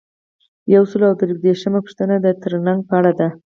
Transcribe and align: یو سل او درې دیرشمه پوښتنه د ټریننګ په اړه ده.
یو 0.73 0.83
سل 0.91 1.01
او 1.09 1.13
درې 1.21 1.33
دیرشمه 1.45 1.79
پوښتنه 1.85 2.15
د 2.19 2.27
ټریننګ 2.41 2.79
په 2.89 2.93
اړه 2.99 3.11
ده. 3.19 3.27